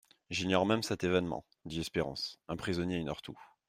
[0.31, 3.37] J'ignore même cet événement, dit Espérance, un prisonnier ignore tout.